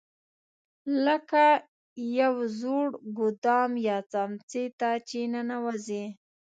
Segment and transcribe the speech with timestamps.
[1.05, 1.45] لکه
[2.21, 6.03] یو زوړ ګودام یا څمڅې ته چې ننوځې.